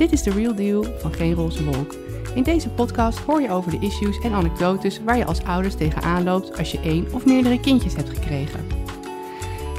[0.00, 1.94] Dit is de Real Deal van Geen Roze Wolk.
[2.34, 6.24] In deze podcast hoor je over de issues en anekdotes waar je als ouders tegenaan
[6.24, 8.66] loopt als je één of meerdere kindjes hebt gekregen.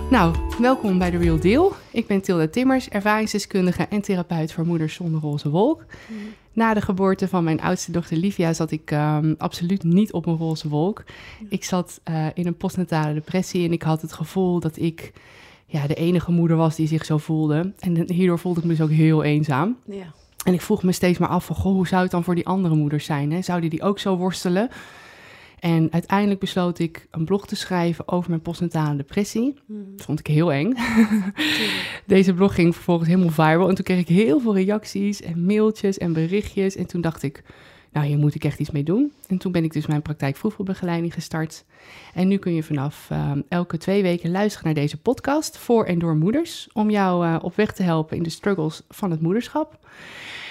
[0.09, 1.73] Nou, welkom bij de Real Deal.
[1.91, 5.85] Ik ben Tilda Timmers, ervaringsdeskundige en therapeut voor moeders zonder roze wolk.
[6.53, 10.37] Na de geboorte van mijn oudste dochter Livia zat ik ehm, absoluut niet op een
[10.37, 11.03] roze wolk.
[11.49, 15.11] Ik zat eh, in een postnatale depressie en ik had het gevoel dat ik
[15.71, 17.73] ja, de enige moeder was die zich zo voelde.
[17.79, 19.77] En hierdoor voelde ik me dus ook heel eenzaam.
[19.85, 20.13] Ja.
[20.43, 22.47] En ik vroeg me steeds maar af van, goh, hoe zou het dan voor die
[22.47, 23.31] andere moeders zijn?
[23.31, 23.41] Hè?
[23.41, 24.69] Zouden die ook zo worstelen?
[25.59, 29.53] En uiteindelijk besloot ik een blog te schrijven over mijn postnatale depressie.
[29.67, 30.73] Dat vond ik heel eng.
[32.05, 33.69] Deze blog ging vervolgens helemaal viral.
[33.69, 36.75] En toen kreeg ik heel veel reacties en mailtjes en berichtjes.
[36.75, 37.43] En toen dacht ik,
[37.91, 39.11] nou, hier moet ik echt iets mee doen.
[39.27, 41.63] En toen ben ik dus mijn praktijk vroegvoetbegeleiding gestart.
[42.13, 45.99] En nu kun je vanaf uh, elke twee weken luisteren naar deze podcast voor en
[45.99, 46.69] door moeders.
[46.73, 49.77] Om jou uh, op weg te helpen in de struggles van het moederschap.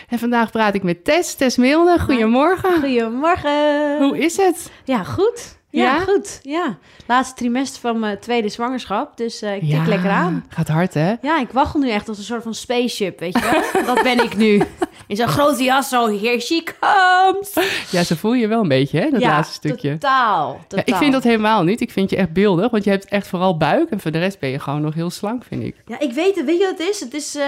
[0.08, 1.98] En vandaag praat ik met Tess, Tess Milne.
[1.98, 2.72] Goedemorgen.
[2.72, 3.98] Goedemorgen.
[3.98, 4.70] Hoe is het?
[4.84, 5.58] Ja, goed.
[5.70, 5.98] Ja, Ja?
[6.00, 6.38] goed.
[6.42, 6.78] Ja.
[7.06, 10.44] Laatste trimester van mijn tweede zwangerschap, dus eh, ik tik lekker aan.
[10.48, 11.14] Gaat hard, hè?
[11.22, 13.84] Ja, ik waggel nu echt als een soort van spaceship, weet je wel?
[13.94, 14.62] Dat ben ik nu.
[15.10, 17.52] In zo'n grote jas, zo, here she comes.
[17.90, 19.10] Ja, ze voel je wel een beetje, hè?
[19.10, 19.92] Dat ja, laatste stukje.
[19.92, 20.84] totaal, Ja, totaal.
[20.86, 21.80] ik vind dat helemaal niet.
[21.80, 23.90] Ik vind je echt beeldig, want je hebt echt vooral buik.
[23.90, 25.74] En voor de rest ben je gewoon nog heel slank, vind ik.
[25.86, 26.44] Ja, ik weet het.
[26.44, 27.00] Weet je wat het is?
[27.00, 27.44] Het is, eh,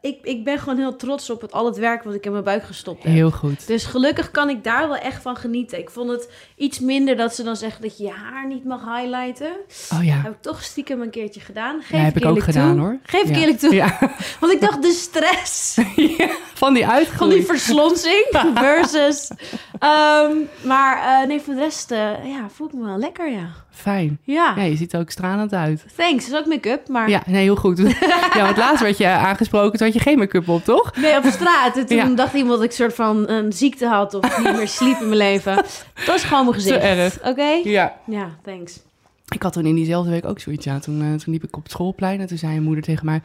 [0.00, 2.44] ik, ik ben gewoon heel trots op het, al het werk wat ik in mijn
[2.44, 3.12] buik gestopt heb.
[3.12, 3.66] Heel goed.
[3.66, 5.78] Dus gelukkig kan ik daar wel echt van genieten.
[5.78, 8.80] Ik vond het iets minder dat ze dan zeggen dat je je haar niet mag
[8.96, 9.52] highlighten.
[9.92, 10.14] Oh ja.
[10.22, 11.80] Heb ik toch stiekem een keertje gedaan.
[11.80, 12.80] Geef Ja, heb ik ook gedaan, toe.
[12.80, 12.98] hoor.
[13.02, 13.74] Geef ik eerlijk toe.
[13.74, 13.98] Ja.
[14.40, 15.76] Want ik dacht, de stress
[16.54, 17.34] Van die van uitgroei.
[17.34, 19.30] die verslonsing versus...
[19.78, 23.48] Ehm, maar eh, nee, voor de rest eh, ja, voel ik me wel lekker, ja.
[23.70, 24.18] Fijn.
[24.22, 25.84] Ja, Ja, je ziet er ook stralend uit.
[25.96, 26.24] thanks.
[26.28, 27.08] Dat is ook make-up, maar...
[27.10, 27.78] Ja, nee, heel goed.
[28.34, 30.96] Ja, want laatst werd je aangesproken, toen had je geen make-up op, toch?
[30.96, 31.76] Nee, op straat.
[31.76, 32.04] En toen Ja.
[32.08, 35.16] dacht iemand dat ik soort van een ziekte had of niet meer sliep in mijn
[35.18, 35.54] leven.
[36.06, 36.80] Dat is gewoon mijn gezicht.
[36.80, 37.18] Te erg.
[37.24, 37.60] Oké?
[37.64, 37.96] Ja.
[38.06, 38.80] Ja, thanks.
[39.28, 40.80] Ik had toen in diezelfde week ook zoiets aan.
[40.80, 43.20] Toen, eh, toen liep ik op het schoolplein en toen zei een moeder tegen mij...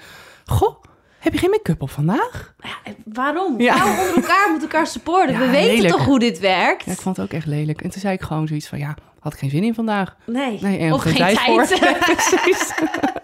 [0.46, 0.84] Goh,
[1.24, 2.54] heb je geen make-up op vandaag?
[2.64, 3.62] Ja, waarom?
[3.62, 3.74] Ja.
[3.78, 5.34] Waarom onder elkaar moeten elkaar supporten?
[5.34, 5.94] Ja, We weten lelijk.
[5.94, 6.86] toch hoe dit werkt?
[6.86, 7.82] Ja, ik vond het ook echt lelijk.
[7.82, 10.16] En toen zei ik gewoon zoiets van, ja, had ik geen zin in vandaag.
[10.26, 10.58] Nee.
[10.62, 11.68] Nee, en of geen tijd voor.
[12.00, 12.74] precies.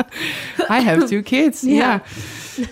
[0.77, 1.61] I have two kids.
[1.61, 1.71] Ja.
[1.75, 2.01] Ja.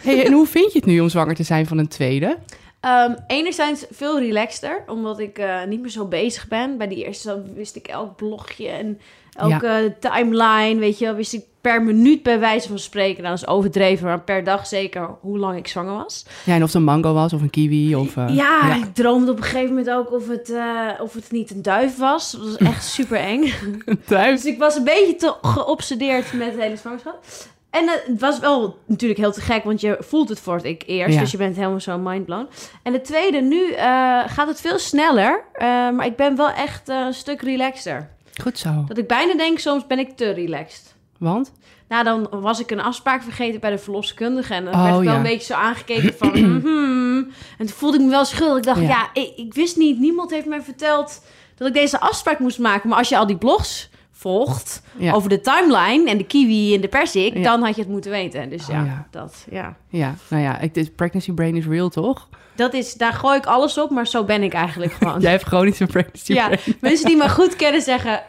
[0.02, 2.38] Hey, en hoe vind je het nu om zwanger te zijn van een tweede?
[2.80, 6.78] Ehm, enerzijds veel relaxter, omdat ik eh, niet meer zo bezig ben.
[6.78, 9.00] Bij die eerste wist ik elk blogje en
[9.38, 13.24] elke timeline, weet je wel, wist ik per minuut bij wijze van spreken.
[13.24, 16.26] Nou, dat is overdreven, maar per dag zeker hoe lang ik zwanger was.
[16.44, 18.18] Ja, en of het een mango was of een kiwi of...
[18.18, 21.52] eh, ja, ik droomde op een gegeven moment ook of het, eh, of het niet
[21.52, 22.32] een duif was.
[22.32, 23.54] Dat was echt super eng.
[24.08, 27.24] Dus ik was een beetje te geobsedeerd met het hele zwangerschap.
[27.70, 30.64] En eh, het was wel natuurlijk heel te gek, want je voelt het voor het
[30.66, 31.14] ik eerst.
[31.14, 31.20] Ja.
[31.20, 32.48] Dus je bent helemaal zo mindblown.
[32.84, 33.86] En de tweede, nu eh,
[34.28, 35.44] gaat het veel sneller.
[35.54, 38.10] eh, maar ik ben wel echt eh, een stuk relaxter.
[38.42, 38.84] Goed zo.
[38.88, 40.96] Dat ik bijna denk, soms ben ik te relaxed.
[41.20, 41.52] Want?
[41.90, 44.54] Nou, dan was ik een afspraak vergeten bij de verloskundige.
[44.54, 45.18] En dan Oh, werd ik wel ja.
[45.18, 46.32] een beetje zo aangekeken van...
[46.60, 47.18] mhm.
[47.58, 48.58] En toen voelde ik me wel schuldig.
[48.58, 48.88] Ik dacht, Ja.
[48.88, 50.00] ja, ik, ik wist niet.
[50.00, 51.26] Niemand heeft mij verteld
[51.56, 52.90] dat ik deze afspraak moest maken.
[52.90, 55.14] Maar als je al die blogs volgt Ja.
[55.14, 57.44] over de timeline en de kiwi en de persik...
[57.44, 58.50] Dan had je het moeten weten.
[58.50, 59.78] Dus Oh, ja, dat, ja.
[59.90, 62.28] Ja, nou ja, ik, pregnancy brain is real, toch?
[62.58, 65.20] Dat is, daar gooi ik alles op, maar zo ben ik eigenlijk gewoon.
[65.20, 66.78] Jij hebt chronische pregnancy ja, brain.
[66.82, 68.24] mensen die me goed kennen zeggen...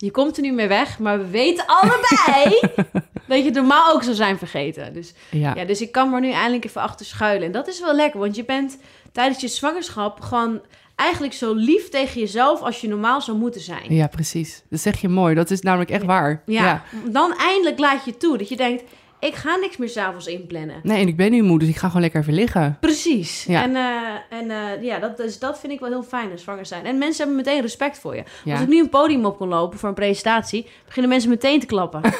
[0.00, 2.60] Je komt er nu mee weg, maar we weten allebei
[3.28, 4.92] dat je het normaal ook zou zijn vergeten.
[4.92, 5.54] Dus Ja.
[5.54, 7.46] Ja, dus ik kan er nu eindelijk even achter schuilen.
[7.46, 8.78] En dat is wel lekker, want je bent
[9.12, 10.60] tijdens je zwangerschap gewoon
[10.98, 13.94] eigenlijk zo lief tegen jezelf als je normaal zou moeten zijn.
[13.94, 14.62] ja, precies.
[14.70, 15.34] Dat zeg je mooi.
[15.34, 16.42] Dat is namelijk echt waar.
[16.46, 18.82] Ja, dan eindelijk laat je toe dat je denkt,
[19.20, 20.80] ik ga niks meer s'avonds inplannen.
[20.82, 22.76] Nee, en ik ben nu moe, dus ik ga gewoon lekker even liggen.
[22.80, 23.44] Precies.
[23.48, 23.62] Ja.
[23.62, 26.66] En, eh, en eh, ja, dat, dus dat vind ik wel heel fijn, als zwanger
[26.66, 26.84] zijn.
[26.86, 28.22] En mensen hebben meteen respect voor je.
[28.44, 28.52] Ja.
[28.52, 31.66] Als ik nu een podium op kon lopen voor een presentatie, beginnen mensen meteen te
[31.66, 32.00] klappen.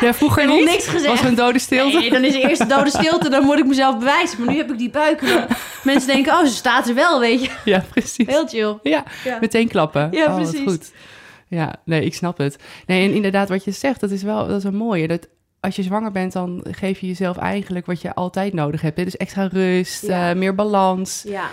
[0.00, 0.64] Ja, vroeger niet.
[0.64, 1.20] niks gezegd.
[1.20, 1.98] Was een dode stilte?
[1.98, 4.38] Nee, dan is er eerst de dode stilte, dan moet ik mezelf bewijzen.
[4.44, 5.20] Maar nu heb ik die buik.
[5.22, 5.46] en dan-
[5.82, 7.50] Mensen denken, oh, ze staat er wel, weet je.
[7.64, 8.26] Ja, precies.
[8.26, 8.78] Heel chill.
[8.82, 9.38] Ja, Ja.
[9.40, 10.08] meteen klappen.
[10.12, 10.60] Ja, oh, precies.
[10.60, 10.92] goed.
[11.48, 12.56] Ja, nee, ik snap het.
[12.86, 15.08] Nee, en inderdaad, wat je zegt, dat is wel dat is een mooie.
[15.08, 15.28] Dat
[15.60, 18.96] als je zwanger bent, dan geef je jezelf eigenlijk wat je altijd nodig hebt.
[18.98, 19.04] hè.
[19.04, 20.30] Dus extra rust, Ja.
[20.30, 21.22] eh, meer balans.
[21.26, 21.48] Ja,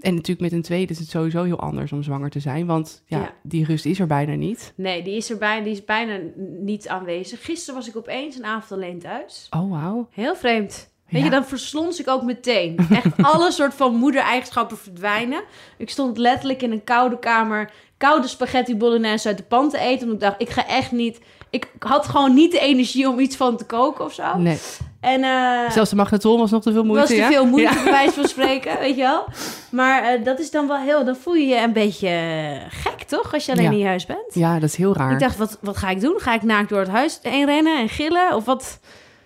[0.00, 2.66] En natuurlijk met een tweede is het sowieso heel anders om zwanger te zijn.
[2.66, 3.32] Want ja, Ja.
[3.42, 4.72] die rust is er bijna niet.
[4.76, 6.18] nee, die is er bijna, die is bijna
[6.60, 7.44] niet aanwezig.
[7.44, 9.46] Gisteren was ik opeens een avond alleen thuis.
[9.50, 10.08] Oh, wauw.
[10.10, 10.88] Heel vreemd.
[11.08, 11.24] Weet Ja.
[11.26, 12.76] je, dan verslons ik ook meteen.
[12.90, 15.42] Echt alle soort van moedereigenschappen verdwijnen.
[15.78, 20.06] Ik stond letterlijk in een koude kamer koude spaghetti bolognese uit de pan te eten.
[20.10, 21.20] Omdat ik dacht, ik ga echt niet...
[21.50, 24.36] Ik had gewoon niet de energie om iets van te koken of zo.
[24.38, 24.58] Nee.
[25.00, 27.28] En, uh, Zelfs de magnetron was nog te veel moeite, was te ja?
[27.28, 27.82] veel moeite, Ja.
[27.82, 29.24] bij wijze van spreken, weet je wel.
[29.70, 31.04] Maar eh, dat is dan wel heel...
[31.04, 33.34] Dan voel je je een beetje eh, gek, toch?
[33.34, 33.78] Als je alleen Ja.
[33.78, 34.34] in huis bent.
[34.34, 35.12] Ja, dat is heel raar.
[35.12, 36.14] Ik dacht, wat, wat ga ik doen?
[36.16, 38.34] Ga ik naakt door het huis heen rennen en gillen?
[38.34, 38.78] Of wat?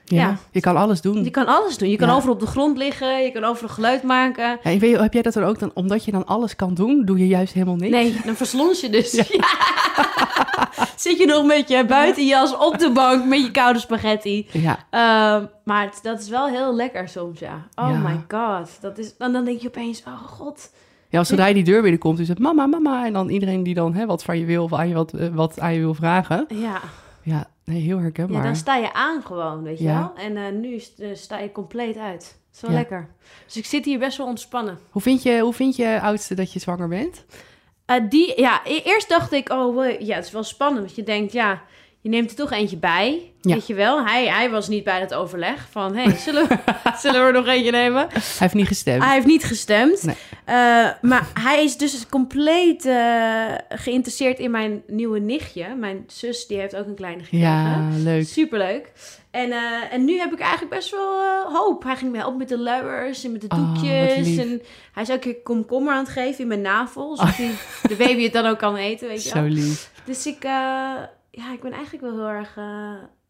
[0.04, 0.20] ja.
[0.20, 0.36] ja.
[0.50, 1.24] Je kan alles doen.
[1.24, 1.90] Je kan alles doen.
[1.90, 2.14] Je kan Ja.
[2.14, 3.22] overal op de grond liggen.
[3.22, 4.48] Je kan overal geluid maken.
[4.48, 6.74] Ja, en weet je, heb jij dat dan ook dan, omdat je dan alles kan
[6.74, 7.92] doen, doe je juist helemaal niks?
[7.92, 9.12] Nee, dan verslons je dus.
[9.12, 9.24] Ja.
[10.96, 14.46] Zit je nog met je buitenjas op de bank met je koude spaghetti.
[14.52, 17.66] Ja, Ehm, maar het- dat is wel heel lekker soms, ja.
[17.74, 17.98] Oh Ja.
[17.98, 18.78] my god.
[18.80, 20.72] Dat is, en dan denk je opeens, oh god.
[21.08, 23.06] ja als zodra je die deur binnenkomt, is het mama, mama.
[23.06, 25.28] En dan iedereen die dan hè, wat van je wil of aan je wat, eh,
[25.28, 26.46] wat aan je wil vragen.
[26.48, 26.80] Ja,
[27.22, 28.42] Ja, nee, heel ja herkenbaar.
[28.42, 29.98] dan sta je aan gewoon, weet je Ja.
[29.98, 30.24] wel.
[30.26, 32.20] En eh, nu eh, sta je compleet uit.
[32.20, 32.76] Dat is wel Ja.
[32.76, 33.08] lekker.
[33.44, 34.78] Dus ik zit hier best wel ontspannen.
[34.90, 37.24] Hoe vind je, hoe vind je oudste dat je zwanger bent?
[37.86, 40.84] Eh, die, ja, e- eerst dacht ik, oh wow, ja, het is wel spannend.
[40.84, 41.62] Want je denkt, ja,
[42.00, 43.32] je neemt er toch eentje bij.
[43.40, 43.54] Ja.
[43.54, 46.58] Weet je wel, hij, hij was niet bij het overleg van, hey, zullen, we,
[47.02, 48.06] zullen we er nog eentje nemen?
[48.10, 49.02] Hij heeft niet gestemd.
[49.04, 50.02] Hij heeft niet gestemd.
[50.02, 50.14] Nee.
[50.44, 50.54] Eh,
[51.00, 55.74] maar hij is dus compleet eh, geïnteresseerd in mijn nieuwe nichtje.
[55.74, 57.46] Mijn zus, die heeft ook een kleine gekregen.
[57.48, 58.26] ja, leuk.
[58.26, 58.92] Superleuk.
[59.34, 61.82] En, eh, en nu heb ik eigenlijk best wel eh, hoop.
[61.82, 64.36] Hij ging me helpen met de luiers en met de Oh, doekjes.
[64.36, 67.16] en hij is ook een komkommer aan het geven in mijn navel.
[67.16, 67.36] Zodat
[67.82, 69.90] de baby het dan ook kan eten, weet je Zo lief.
[70.04, 70.50] Dus ik, eh,
[71.30, 72.54] ja, ik ben eigenlijk wel heel erg,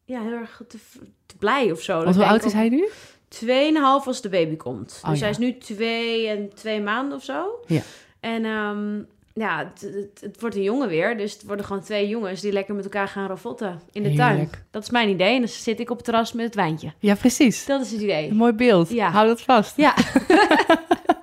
[0.05, 0.79] ja, heel erg te,
[1.27, 2.03] te blij of zo.
[2.05, 2.89] Want hoe oud is hij nu?
[3.29, 5.01] Tweeënhalf als de baby komt.
[5.05, 5.25] Oh, dus ja.
[5.25, 7.61] hij is nu twee en twee maanden of zo.
[7.67, 7.83] Ja.
[8.21, 9.03] En ehm,
[9.35, 11.17] ja, het, het, het wordt een jongen weer.
[11.17, 14.51] Dus het worden gewoon twee jongens die lekker met elkaar gaan ravotten in de tuin.
[14.71, 15.35] Dat is mijn idee.
[15.35, 16.93] En dan zit ik op het terras met het wijntje.
[16.99, 17.67] Ja, precies.
[17.67, 18.33] Dat is het Een idee.
[18.35, 18.91] mooi beeld.
[18.91, 19.11] Ja.
[19.11, 19.77] Hou dat vast.
[19.77, 19.95] Ja.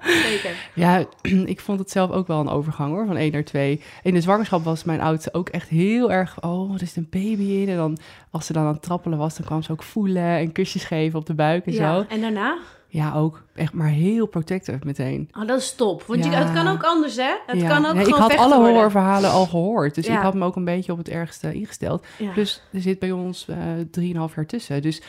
[0.02, 0.56] Zeker.
[0.76, 1.06] Ja,
[1.46, 3.82] ik vond het zelf ook wel een overgang hoor, van 1 naar 2.
[4.04, 7.44] In de zwangerschap was mijn oudste ook echt heel erg, oh, er is een baby
[7.44, 7.70] in.
[7.70, 7.98] En dan,
[8.32, 11.20] als ze dan aan het trappelen was, dan kwam ze ook voelen en kusjes geven
[11.20, 11.96] op de buik en Ja.
[11.96, 12.06] zo.
[12.10, 12.58] En daarna?
[12.94, 15.30] Ja, ook echt maar heel protective meteen.
[15.40, 16.04] Oh, dat is top.
[16.04, 17.34] Want je, het kan ook anders, hè?
[17.46, 17.68] Het Ja.
[17.68, 18.74] kan ook Nee, gewoon ik had alle worden.
[18.74, 20.16] horrorverhalen al gehoord, dus Ja.
[20.18, 22.06] ik had me ook een beetje op het ergste ingesteld.
[22.36, 23.58] Dus er zit bij ons eh
[23.92, 24.82] drieënhalf jaar tussen.
[24.82, 25.02] Dus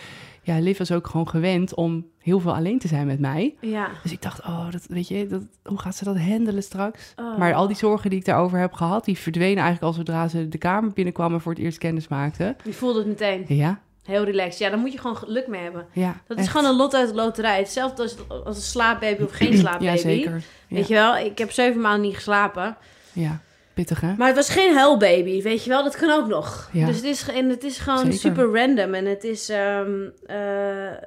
[0.42, 3.54] ja, Liv was ook gewoon gewend om heel veel alleen te zijn met mij.
[3.60, 3.88] ja.
[4.02, 7.12] Dus ik dacht, oh, dat, weet je, dat, hoe gaat ze dat handelen straks?
[7.16, 7.38] Oh.
[7.38, 10.48] Maar al die zorgen die ik daarover heb gehad, die verdwenen eigenlijk al zodra ze
[10.48, 12.56] de kamer binnenkwamen voor het eerst kennis maakten.
[12.64, 13.44] Je voelde het meteen.
[13.48, 14.58] Ja, Heel relaxed.
[14.58, 15.86] Ja, daar moet je gewoon geluk mee hebben.
[15.92, 16.20] ja.
[16.26, 17.58] Dat is gewoon een lot uit de loterij.
[17.58, 19.84] Hetzelfde als, als een slaapbaby of geen slaapbaby.
[19.84, 20.42] Ja, zeker.
[20.68, 22.76] Weet je wel, ik heb zeven maanden niet geslapen.
[23.12, 23.40] Ja,
[23.74, 24.14] pittig hè?
[24.16, 25.82] Maar het was geen huilbaby, weet je wel.
[25.84, 26.68] Dat kan ook nog.
[26.72, 26.86] Ja.
[26.86, 28.18] Dus het is, en het is gewoon Zeker.
[28.18, 28.94] super random.
[28.94, 29.90] En het is, ehm,
[30.26, 30.36] eh,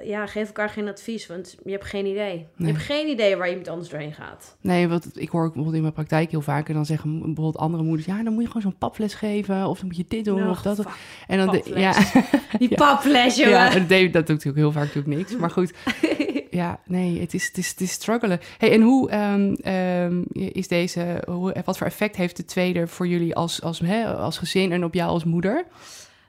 [0.08, 1.26] ja, geef elkaar geen advies.
[1.26, 2.34] Want je hebt geen idee.
[2.34, 2.46] Nee.
[2.56, 4.56] Je hebt geen idee waar iemand anders doorheen gaat.
[4.60, 6.68] Nee, wat ik hoor ook bijvoorbeeld in mijn praktijk heel vaak.
[6.68, 9.66] En dan zeggen bijvoorbeeld andere moeders, ja, dan moet je gewoon zo'n papfles geven.
[9.66, 10.84] Of dan moet je dit doen Nou, of dat.
[11.26, 11.94] En dan, de, ja,
[12.58, 13.52] Die papfles, jongen.
[13.52, 15.36] ja, en David, dat doet natuurlijk heel vaak natuurlijk niks.
[15.36, 15.72] Maar goed,
[16.56, 18.40] ja, nee, het is, het is, het is struggelen.
[18.58, 23.06] Hey, en hoe ehm, ehm, is deze, hoe, wat voor effect heeft de tweede voor
[23.06, 25.64] jullie als, als, hè, als gezin en op jou als moeder?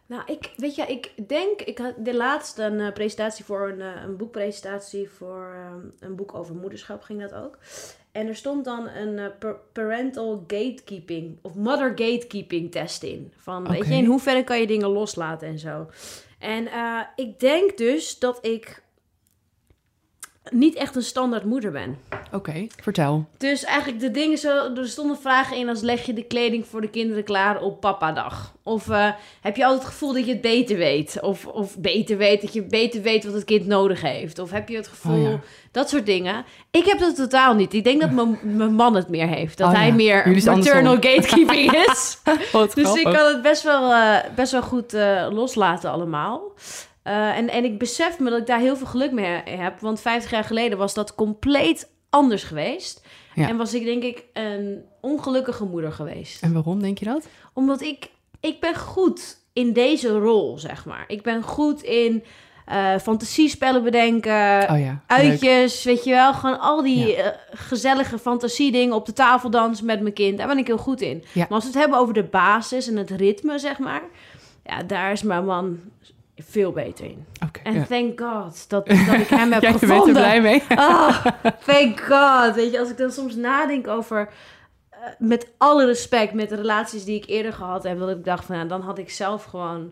[0.07, 3.81] Nou, ik, weet je, ik denk, ik had de laatste een eh, presentatie voor een,
[3.81, 7.57] eh, een boekpresentatie voor ehm, een boek over moederschap ging dat ook.
[8.11, 13.33] En er stond dan een eh, pa- parental gatekeeping of mother gatekeeping test in.
[13.37, 15.87] Van, weet je, in hoeverre kan je dingen loslaten en zo.
[16.39, 16.67] En
[17.15, 18.83] ik denk dus dat ik
[20.51, 21.97] niet echt een standaard moeder ben.
[22.31, 23.25] Oké, vertel.
[23.37, 26.81] Dus eigenlijk de dingen zo, er stonden vragen in als leg je de kleding voor
[26.81, 28.53] de kinderen klaar op papadag?
[28.63, 29.09] Of eh,
[29.41, 31.21] heb je altijd het gevoel dat je het beter weet?
[31.21, 34.39] Of, of beter weet, dat je beter weet wat het kind nodig heeft?
[34.39, 35.39] Of heb je het gevoel, Oh ja.
[35.71, 36.45] dat soort dingen.
[36.71, 37.73] Ik heb dat totaal niet.
[37.73, 39.57] Ik denk dat mijn man het meer heeft.
[39.57, 39.93] Dat Oh hij ja.
[39.93, 42.17] meer Jullie zijn maternal gatekeeping is.
[42.73, 46.41] Dus ik kan het best wel, eh, best wel goed eh, loslaten allemaal.
[47.07, 49.79] Eh, en, en ik besef me dat ik daar heel veel geluk mee heb.
[49.79, 53.05] Want 50 jaar geleden was dat compleet anders geweest.
[53.35, 53.47] Ja.
[53.47, 56.43] En was ik denk ik een ongelukkige moeder geweest.
[56.43, 57.27] En waarom denk je dat?
[57.53, 58.09] Omdat ik,
[58.39, 61.03] ik ben goed in deze rol, zeg maar.
[61.07, 62.23] Ik ben goed in
[62.65, 64.69] eh, fantasiespellen bedenken.
[64.69, 65.19] Oh ja, leuk.
[65.19, 66.33] Uitjes, weet je wel.
[66.33, 70.37] Gewoon al die eh, gezellige fantasiedingen op de tafel dansen met mijn kind.
[70.37, 71.23] Daar ben ik heel goed in.
[71.33, 71.41] Ja.
[71.41, 74.01] Maar als we het hebben over de basis en het ritme, zeg maar.
[74.63, 75.79] Ja, daar is mijn man
[76.37, 77.25] veel beter in.
[77.45, 77.83] Oké, En ja.
[77.85, 80.13] thank God dat, dat ik hem heb Jij bent er gevonden.
[80.13, 80.63] blij mee?
[80.69, 81.25] Oh,
[81.65, 82.55] thank God.
[82.55, 84.29] Weet je, als ik dan soms nadenk over...
[84.89, 87.99] eh, met alle respect, met de relaties die ik eerder gehad heb...
[87.99, 89.91] dat ik dacht van, ja, dan had ik zelf gewoon...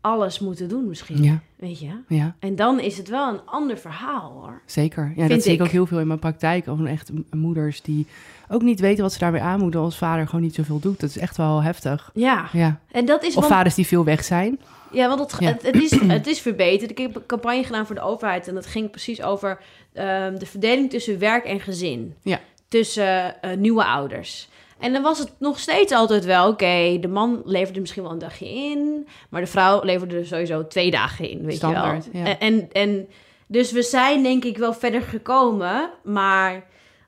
[0.00, 1.22] alles moeten doen misschien.
[1.22, 1.90] Ja, Weet je?
[2.08, 2.34] ja.
[2.38, 4.60] En dan is het wel een ander verhaal hoor.
[4.66, 5.12] Zeker.
[5.16, 6.64] Ja, dat zie ik ook heel veel in mijn praktijk.
[6.64, 8.06] Gewoon echt moeders die
[8.48, 11.00] ook niet weten wat ze daarmee aan moeten als vader gewoon niet zoveel doet.
[11.00, 12.10] Dat is echt wel heftig.
[12.14, 12.78] Ja, Ja.
[12.90, 14.60] en dat is Of want, vaders die veel weg zijn.
[14.92, 15.46] Ja, want het, Ja.
[15.48, 16.90] Het, het, is, het is verbeterd.
[16.90, 19.58] Ik heb een campagne gedaan voor de overheid en dat ging precies over
[19.92, 22.14] ehm, de verdeling tussen werk en gezin.
[22.22, 22.40] Ja.
[22.68, 24.48] Tussen eh, nieuwe ouders.
[24.78, 28.18] En dan was het nog steeds altijd wel, oké, de man leverde misschien wel een
[28.18, 32.22] dagje in, maar de vrouw leverde er sowieso twee dagen in, weet Standaard, je wel.
[32.22, 32.38] ja.
[32.38, 33.08] En, en,
[33.46, 36.64] dus we zijn denk ik wel verder gekomen, maar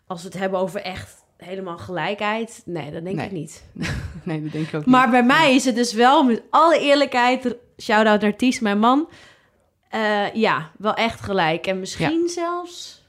[0.06, 3.26] als we het hebben over echt helemaal gelijkheid, nee, dat denk Nee.
[3.26, 3.64] ik niet.
[4.22, 5.10] Nee, dat denk ik ook Maar niet.
[5.10, 9.08] bij mij is het dus wel, met alle eerlijkheid, shout-out naar Ties, mijn man,
[9.88, 11.66] eh, ja, wel echt gelijk.
[11.66, 13.02] En misschien zelfs,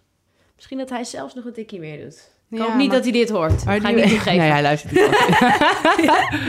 [0.56, 2.35] misschien dat hij zelfs nog een tikje meer doet.
[2.50, 3.66] Ik Ja, hoop niet maar- dat hij dit hoort.
[3.66, 4.38] Maar Ga ik niet toegeven.
[4.38, 5.10] Nee, hij luistert niet.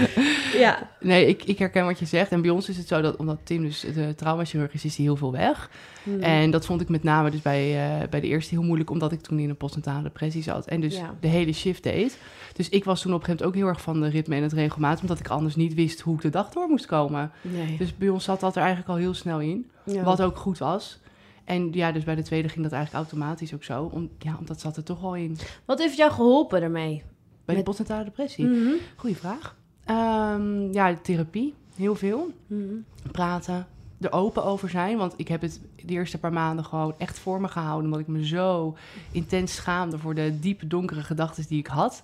[0.58, 0.88] Ja.
[1.00, 2.30] Nee, ik, ik herken wat je zegt.
[2.32, 5.04] En bij ons is het zo dat, omdat Tim dus de traumachirurg is, is hij
[5.04, 5.70] heel veel weg.
[6.02, 6.20] Hmm.
[6.20, 9.12] En dat vond ik met name dus bij, eh, bij de eerste heel moeilijk, omdat
[9.12, 10.66] ik toen in een postnatale depressie zat.
[10.66, 11.14] En dus Ja.
[11.20, 12.18] de hele shift deed.
[12.52, 14.42] Dus ik was toen op een gegeven moment ook heel erg van de ritme en
[14.42, 17.30] het regelmaat, omdat ik anders niet wist hoe ik de dag door moest komen.
[17.40, 17.76] Nee.
[17.78, 20.02] Dus bij ons zat dat er eigenlijk al heel snel in, Ja.
[20.02, 20.98] wat ook goed was.
[21.46, 23.88] En ja, dus bij de tweede ging dat eigenlijk automatisch ook zo.
[23.92, 25.36] Om, ja, omdat zat er toch al in.
[25.64, 27.02] Wat heeft jou geholpen daarmee?
[27.44, 28.44] Bij Met- de postnatale depressie.
[28.46, 28.72] Mhm.
[28.96, 29.56] Goeie vraag.
[29.84, 31.54] Ehm, ja, therapie.
[31.76, 32.30] Heel veel.
[32.46, 32.64] Mhm.
[33.12, 33.66] praten,
[34.00, 34.96] er open over zijn.
[34.96, 37.84] Want ik heb het de eerste paar maanden gewoon echt voor me gehouden.
[37.84, 38.76] Omdat ik me zo
[39.12, 42.02] intens schaamde voor de diepe donkere gedachten die ik had.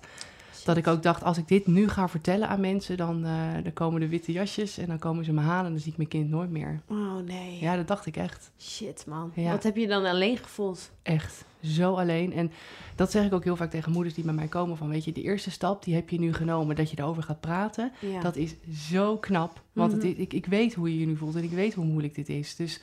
[0.63, 3.31] Dat ik ook dacht, als ik dit nu ga vertellen aan mensen, dan, eh,
[3.63, 5.97] dan komen de witte jasjes en dan komen ze me halen en dan zie ik
[5.97, 6.81] mijn kind nooit meer.
[6.87, 7.57] Oh nee.
[7.61, 8.51] Ja, dat dacht ik echt.
[8.59, 9.31] Shit man.
[9.35, 9.51] Ja.
[9.51, 10.91] Wat heb je dan alleen gevoeld?
[11.01, 11.45] Echt.
[11.61, 12.33] Zo alleen.
[12.33, 12.51] En
[12.95, 15.11] dat zeg ik ook heel vaak tegen moeders die bij mij komen van, weet je,
[15.11, 17.91] de eerste stap die heb je nu genomen, dat je erover gaat praten.
[17.99, 18.21] Ja.
[18.21, 18.55] Dat is
[18.89, 19.61] zo knap.
[19.73, 20.05] Want Mhm.
[20.05, 22.55] ik, ik weet hoe je je nu voelt en ik weet hoe moeilijk dit is.
[22.55, 22.79] Dus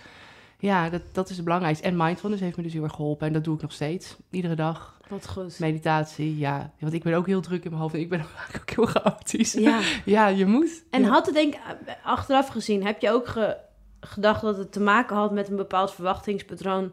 [0.61, 1.85] ja, dat, dat is het belangrijkste.
[1.87, 3.27] En mindfulness heeft me dus heel erg geholpen.
[3.27, 4.17] En dat doe ik nog steeds.
[4.31, 4.99] Iedere dag.
[5.09, 5.59] Wat goed.
[5.59, 6.71] Meditatie, ja.
[6.81, 7.95] Want ik ben ook heel druk in mijn hoofd.
[7.95, 8.21] En ik ben
[8.61, 9.53] ook heel chaotisch.
[9.53, 9.81] Ja.
[10.05, 10.85] Ja, je moet.
[10.91, 11.09] En Ja.
[11.09, 13.57] had het denk ik, eh, achteraf gezien, heb je ook ge-
[14.01, 16.93] gedacht dat het te maken had met een bepaald verwachtingspatroon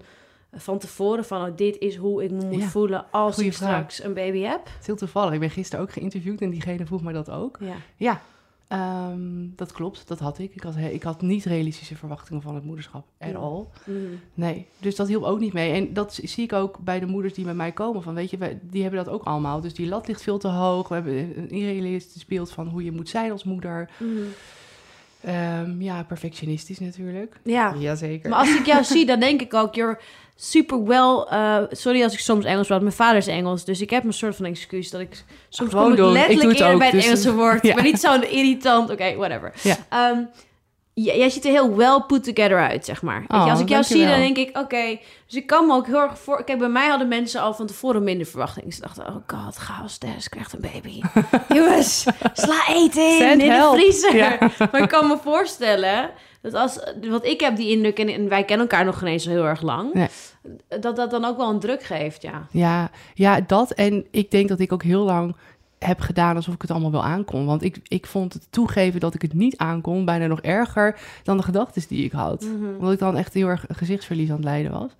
[0.53, 1.25] van tevoren?
[1.25, 2.67] Van oh, dit is hoe ik me moet Ja.
[2.67, 3.69] voelen als ik vraag.
[3.69, 4.63] straks een baby heb?
[4.65, 5.33] Het is heel toevallig.
[5.33, 7.57] Ik ben gisteren ook geïnterviewd en diegene vroeg mij dat ook.
[7.59, 7.73] Ja.
[7.95, 8.21] Ja,
[8.67, 10.07] ehm, dat klopt.
[10.07, 10.55] Dat had ik.
[10.55, 13.05] Ik had, ik had niet realistische verwachtingen van het moederschap.
[13.19, 13.35] At Ja.
[13.35, 13.65] all.
[13.85, 13.97] Mhm.
[14.33, 15.71] Nee, dus dat hielp ook niet mee.
[15.73, 18.03] En dat zie ik ook bij de moeders die bij mij komen.
[18.03, 19.61] Van, weet je, wij- die hebben dat ook allemaal.
[19.61, 20.87] Dus die lat ligt veel te hoog.
[20.87, 23.89] We hebben een irrealistisch beeld van hoe je moet zijn als moeder.
[23.99, 24.09] Mhm.
[25.21, 27.39] Ehm, ja, perfectionistisch natuurlijk.
[27.43, 27.75] Ja.
[27.79, 28.29] Jazeker.
[28.29, 29.99] Maar als ik jou zie, dan denk ik ook, you're
[30.39, 31.25] super well...
[31.29, 33.65] eh, sorry als ik soms Engels praat, mijn vader is Engels.
[33.65, 35.23] Dus ik heb een soort van excuus dat ik...
[35.49, 35.99] Soms Gewoon kom ik.
[35.99, 37.63] Ik letterlijk doe het eerder ook, bij het dus- Engelse woord.
[37.67, 37.73] Ja.
[37.73, 39.53] Maar niet zo'n irritant, oké, whatever.
[39.61, 39.77] Ja.
[39.89, 40.19] Ehm,
[41.03, 43.21] jij ziet er heel well put together uit, zeg maar.
[43.21, 44.99] Je, Oh, als ik jou zie, dan denk ik, oké...
[45.25, 46.43] dus ik kan me ook heel erg voor...
[46.43, 48.71] Kijk, bij mij hadden mensen al van tevoren minder verwachtingen.
[48.71, 51.01] Ze dachten, oh god, chaos, Tess krijgt een baby.
[51.59, 54.15] Jongens, sla eten in, Send in de vriezer.
[54.15, 54.37] Ja.
[54.71, 56.09] Maar ik kan me voorstellen
[56.41, 56.79] dat als...
[57.01, 59.45] Want ik heb die indruk, en, en wij kennen elkaar nog geen eens zo heel
[59.45, 59.93] erg lang...
[59.93, 60.07] Nee.
[60.79, 62.47] dat dat dan ook wel een druk geeft, ja.
[62.51, 63.71] Ja, ja, dat.
[63.71, 65.35] En ik denk dat ik ook heel lang
[65.79, 67.45] heb gedaan alsof ik het allemaal wel aankon.
[67.45, 71.37] Want ik, ik vond het toegeven dat ik het niet aankon bijna nog erger dan
[71.37, 72.41] de gedachten die ik had.
[72.43, 72.75] Mhm.
[72.77, 74.91] Omdat ik dan echt heel erg gezichtsverlies aan het lijden was.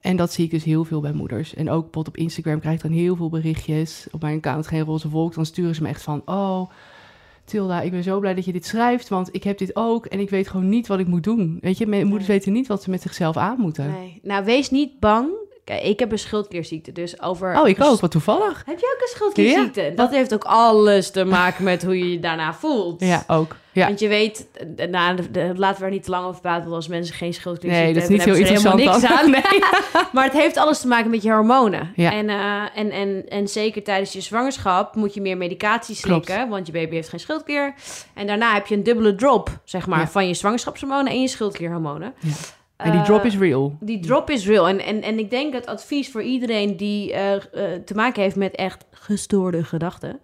[0.00, 1.54] En dat zie ik dus heel veel bij moeders.
[1.54, 4.06] En ook pot op Instagram krijg ik dan heel veel berichtjes.
[4.10, 5.34] Op mijn account Geen Roze Wolk.
[5.34, 6.22] Dan sturen ze me echt van...
[6.24, 6.70] Oh,
[7.44, 9.08] Tilda, ik ben zo blij dat je dit schrijft.
[9.08, 10.06] Want ik heb dit ook.
[10.06, 11.58] En ik weet gewoon niet wat ik moet doen.
[11.60, 12.26] Weet je, moeders Nee.
[12.26, 13.90] weten niet wat ze met zichzelf aan moeten.
[13.90, 14.20] Nee.
[14.22, 15.28] Nou, wees niet bang.
[15.66, 17.60] Kijk, ik heb een schildklierziekte, dus over...
[17.60, 18.00] Oh, ik ook.
[18.00, 18.62] Wat toevallig.
[18.66, 19.92] Heb je ook een schildklierziekte?
[19.94, 23.00] Dat heeft ook alles te maken met hoe je je daarna voelt.
[23.00, 23.56] Ja, ook.
[23.72, 23.86] Ja.
[23.86, 24.46] Want je weet,
[24.76, 27.34] eh, nou, de- laten we er niet te lang over praten, want als mensen geen
[27.34, 30.06] schildklierziekte Nee, dat is niet hebben, heel er interessant helemaal niks aan.
[30.14, 31.92] maar het heeft alles te maken met je hormonen.
[31.96, 32.12] Ja.
[32.12, 36.24] En, eh, en, en, en zeker tijdens je zwangerschap moet je meer medicatie Klopt.
[36.26, 37.74] slikken, want je baby heeft geen schildklier.
[38.14, 40.08] En daarna heb je een dubbele drop, zeg maar, Ja.
[40.08, 42.14] van je zwangerschapshormonen en je schildklierhormonen.
[42.76, 43.76] En die drop Eh, is real.
[43.80, 44.68] die drop is real.
[44.68, 47.40] En, en, en ik denk het advies voor iedereen die eh, eh,
[47.84, 50.20] te maken heeft met echt gestoorde gedachten.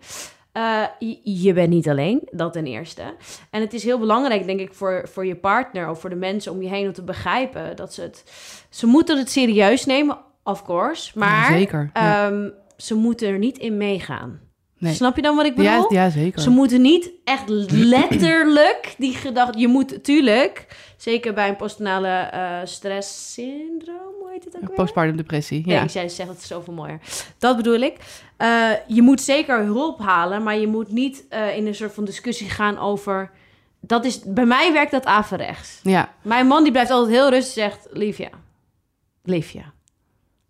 [0.98, 3.02] je, je bent niet alleen, dat ten eerste.
[3.50, 6.52] En het is heel belangrijk, denk ik, voor, voor je partner of voor de mensen
[6.52, 8.24] om je heen om te begrijpen dat ze het.
[8.70, 11.18] Ze moeten het serieus nemen, of course.
[11.18, 11.90] Maar Ja, zeker.
[11.94, 12.26] Ja.
[12.30, 14.40] ehm, ze moeten er niet in meegaan.
[14.82, 14.94] Nee.
[14.94, 15.92] Snap je dan wat ik bedoel?
[15.92, 16.40] Ja, ja, zeker.
[16.40, 19.58] Ze moeten niet echt letterlijk die gedachte...
[19.58, 24.76] Je moet, tuurlijk, zeker bij een postnatale eh stresssyndroom, hoe heet het ook weer?
[24.76, 25.62] Postpartum depressie.
[25.66, 25.74] Ja.
[25.74, 25.82] Ja.
[25.82, 27.00] ik zei, zeg het zoveel mooier.
[27.38, 27.96] Dat bedoel ik.
[28.36, 32.04] Eh, je moet zeker hulp halen, maar je moet niet eh, in een soort van
[32.04, 33.30] discussie gaan over...
[33.80, 35.80] dat is, bij mij werkt dat averechts.
[35.82, 38.28] Ja, Mijn man die blijft altijd heel rustig zegt, Liefja,
[39.24, 39.72] Liefja.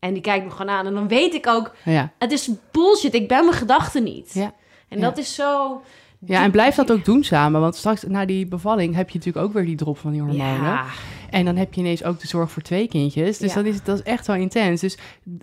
[0.03, 0.87] En die kijkt me gewoon aan.
[0.87, 2.13] En dan weet ik ook, ja.
[2.19, 3.15] het is bullshit.
[3.15, 4.31] Ik ben mijn gedachten niet.
[4.35, 4.53] Ja.
[4.89, 5.05] En Ja.
[5.05, 5.83] dat is zo...
[6.27, 7.61] Ja, en blijf dat ook doen samen.
[7.61, 10.63] Want straks na die bevalling heb je natuurlijk ook weer die drop van die hormonen.
[10.63, 10.85] Ja,
[11.31, 13.39] En dan heb je ineens ook de zorg voor twee kindjes.
[13.39, 13.63] Dus Ja.
[13.63, 14.81] dat, is, dat is echt wel intens.
[14.81, 14.99] Dus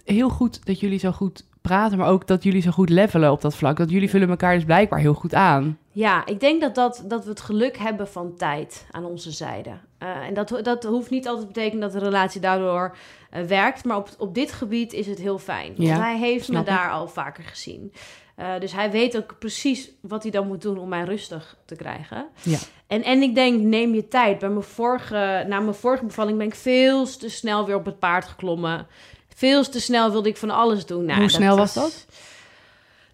[0.06, 3.42] heel goed dat jullie zo goed praten, maar ook dat jullie zo goed levelen op
[3.42, 3.78] dat vlak.
[3.78, 5.78] Dat jullie vullen elkaar dus blijkbaar heel goed aan.
[5.92, 9.72] ja ik denk dat, dat, dat we het geluk hebben van tijd aan onze zijde.
[10.00, 12.96] Eh, en dat, dat hoeft niet altijd te betekenen dat de relatie daardoor
[13.30, 13.84] eh, werkt.
[13.86, 15.74] Maar op, op dit gebied is het heel fijn.
[15.76, 16.66] Ja, Want hij heeft me ik.
[16.66, 17.94] daar al vaker gezien.
[18.36, 21.76] Eh, dus hij weet ook precies wat hij dan moet doen om mij rustig te
[21.76, 22.28] krijgen.
[22.42, 22.58] Ja.
[22.88, 24.40] En, en ik denk, neem je tijd.
[24.40, 28.00] Bij mijn vorige, na mijn vorige bevalling ben ik veel te snel weer op het
[28.00, 28.88] paard geklommen.
[29.36, 31.06] Veel te snel wilde ik van alles doen.
[31.06, 32.06] Nou, Hoe snel was dat?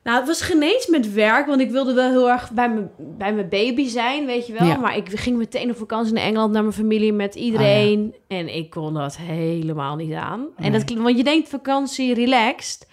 [0.06, 2.90] Nou, het was geen eens met werk, want ik wilde wel heel erg bij mijn,
[2.98, 4.68] bij mijn baby zijn, weet je wel.
[4.68, 4.78] Ja.
[4.78, 8.16] Maar ik ging meteen op vakantie naar Engeland, naar mijn familie, met iedereen.
[8.28, 10.48] En ik kon dat helemaal niet aan.
[10.56, 12.88] En dat, want je denkt vakantie, relaxed.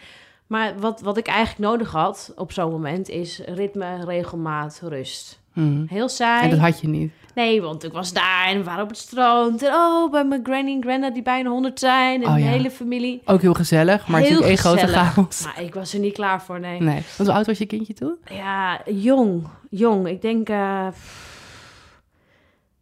[0.46, 5.41] Maar wat, wat ik eigenlijk nodig had op zo'n moment is ritme, regelmaat, rust.
[5.52, 5.84] Mhm.
[5.86, 6.44] Heel saai.
[6.44, 7.12] En dat had je niet.
[7.34, 9.62] Nee, want ik was daar en we waren op het strand.
[9.62, 12.22] En oh, bij mijn granny en grandad die bijna 100 zijn.
[12.22, 12.46] En Oh, de ja.
[12.46, 13.20] hele familie.
[13.24, 15.44] Ook heel gezellig, maar Heel natuurlijk één grote chaos.
[15.44, 16.80] Maar ik was er niet klaar voor, nee.
[16.80, 17.02] Nee.
[17.16, 18.16] Want hoe oud was je kindje toen?
[18.30, 19.46] Ja, jong.
[19.70, 20.08] Jong.
[20.08, 20.48] Ik denk...
[20.48, 20.86] eh,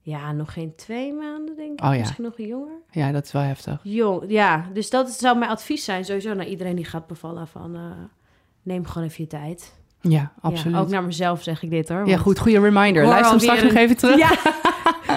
[0.03, 1.85] ja, nog geen twee maanden, denk ik.
[1.85, 1.99] Oh ja.
[2.01, 2.73] Misschien nog jonger.
[2.91, 3.81] Ja, dat is wel heftig.
[3.83, 4.67] Jong, ja.
[4.73, 7.47] Dus dat zou mijn advies zijn sowieso naar iedereen die gaat bevallen.
[7.49, 7.83] Van, eh,
[8.63, 9.75] neem gewoon even je tijd.
[10.01, 10.75] Ja, absoluut.
[10.75, 12.09] Ja, ook naar mezelf zeg ik dit hoor.
[12.09, 12.39] Ja, goed.
[12.39, 13.05] Goede reminder.
[13.05, 14.17] Luister hem straks nog even terug.
[14.29, 14.31] Ja.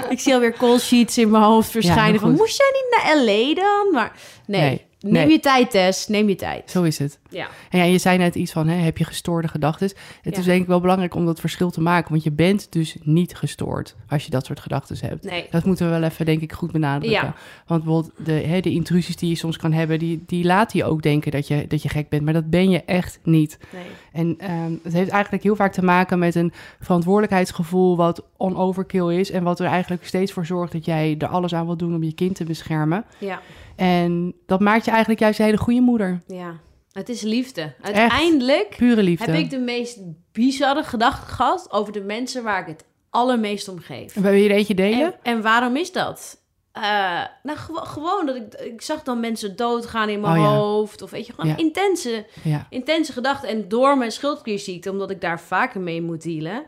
[0.10, 2.20] ik zie alweer call sheets in mijn hoofd verschijnen.
[2.20, 3.54] van, moest jij niet naar L.A.
[3.54, 3.92] dan?
[3.94, 4.12] Maar
[4.48, 5.32] nee, Nee, neem nee.
[5.32, 6.08] je tijd, Tess.
[6.08, 6.72] Neem je tijd.
[6.72, 7.20] Zo is het.
[7.30, 7.48] Ja.
[7.70, 9.88] En ja, je zei net iets van, hè, heb je gestoorde gedachten?
[10.22, 10.40] Het Ja.
[10.40, 12.12] is denk ik wel belangrijk om dat verschil te maken.
[12.12, 15.24] Want je bent dus niet gestoord als je dat soort gedachten hebt.
[15.24, 15.48] Nee.
[15.50, 17.28] Dat moeten we wel even, denk ik, goed benadrukken.
[17.28, 17.36] Ja.
[17.68, 20.00] Want bijvoorbeeld de, hè, de intrusies die je soms kan hebben...
[20.00, 22.24] die, die laten je ook denken dat je, dat je gek bent.
[22.24, 23.58] Maar dat ben je echt niet.
[23.72, 23.84] Nee.
[24.12, 27.98] En ehm, het heeft eigenlijk heel vaak te maken met een verantwoordelijkheidsgevoel...
[27.98, 30.72] wat on-overkill is en wat er eigenlijk steeds voor zorgt...
[30.72, 33.06] dat jij er alles aan wil doen om je kind te beschermen.
[33.18, 33.42] Ja.
[33.76, 36.22] En dat maakt je eigenlijk juist een hele goede moeder.
[36.28, 36.60] Ja.
[36.92, 37.74] Het is liefde.
[37.82, 39.26] Uiteindelijk Pure liefde.
[39.32, 40.00] heb ik de meest
[40.32, 44.14] bizarre gedachten gehad over de mensen waar ik het allermeest om geef.
[44.14, 45.06] Wil je er eentje delen?
[45.06, 46.42] En, en waarom is dat?
[46.72, 46.82] Eh,
[47.44, 50.56] nou, gewo- gewoon dat ik, ik zag dan mensen doodgaan in mijn Oh ja.
[50.56, 51.02] hoofd.
[51.02, 51.58] Of weet je, gewoon Ja.
[51.58, 52.68] intense, Ja.
[52.70, 53.50] intense gedachten.
[53.50, 56.64] En door mijn schildklierziekte, omdat ik daar vaker mee moet dealen,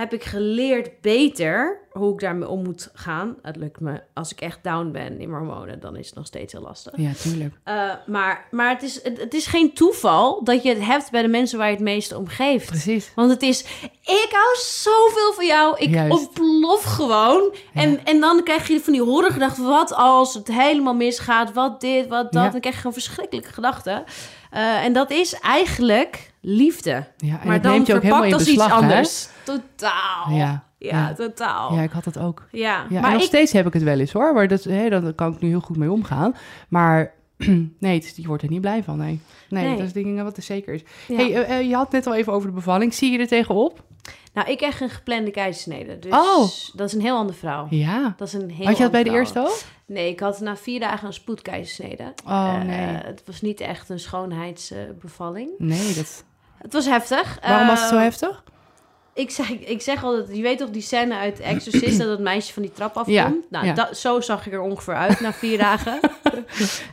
[0.00, 3.36] heb ik geleerd beter hoe ik daarmee om moet gaan.
[3.42, 6.26] Het lukt me als ik echt down ben in mijn hormonen, dan is het nog
[6.26, 6.92] steeds heel lastig.
[6.96, 7.54] Ja, tuurlijk.
[7.64, 11.22] Eh, maar maar het, is, het, het is geen toeval dat je het hebt bij
[11.22, 12.66] de mensen waar je het meeste om geeft.
[12.66, 13.12] Precies.
[13.14, 13.60] Want het is,
[14.02, 15.78] ik hou zoveel van jou.
[15.78, 16.12] Ik Juist.
[16.12, 17.54] ontplof gewoon.
[17.74, 19.64] En, en dan krijg je van die horrorgedachten.
[19.64, 21.52] Wat als het helemaal misgaat?
[21.52, 22.42] Wat dit, wat dat?
[22.44, 22.50] Ja.
[22.50, 24.04] Dan krijg je gewoon verschrikkelijke gedachten.
[24.50, 27.06] Eh, en dat is eigenlijk liefde.
[27.16, 28.74] Ja, maar dan neemt je ook helemaal in als iets beslag, hè?
[28.76, 29.28] anders.
[29.44, 30.30] Totaal.
[30.30, 30.64] Ja.
[30.78, 31.12] Ja, Ja.
[31.14, 31.74] totaal.
[31.74, 32.46] Ja, ik had dat ook.
[32.50, 33.26] Ja, maar nog ik...
[33.26, 34.34] steeds heb ik het wel eens hoor.
[34.34, 36.34] Maar dat, hè, daar kan ik nu heel goed mee omgaan.
[36.68, 37.12] Maar
[37.78, 38.98] nee, het, je wordt er niet blij van.
[38.98, 39.76] Nee, nee, Nee.
[39.76, 40.82] dat is dingen wat er zeker is.
[41.08, 41.16] ja.
[41.16, 42.94] Hey, eh, eh, je had net al even over de bevalling.
[42.94, 43.82] Zie je er tegenop?
[44.32, 45.98] Nou, ik krijg een geplande keizersnede.
[45.98, 46.48] Dus Oh.
[46.76, 47.66] dat is een heel andere vrouw.
[47.70, 48.14] Ja.
[48.16, 49.58] Dat is een heel Had je dat bij de eerste ook?
[49.86, 52.12] Nee, ik had na vier dagen een spoedkeizersnede.
[52.26, 52.76] Oh Eh, nee.
[52.86, 55.50] het was niet echt een schoonheidsbevalling.
[55.58, 56.24] Nee, dat...
[56.62, 57.38] het was heftig.
[57.42, 58.42] waarom was het zo Eh, heftig?
[59.14, 61.98] Ik zeg, ik zeg altijd, je weet toch die scène uit Exorcist...
[61.98, 63.16] dat dat meisje van die trap afkomt?
[63.16, 63.72] Ja, nou, ja.
[63.74, 66.00] dat- zo zag ik er ongeveer uit na vier dagen.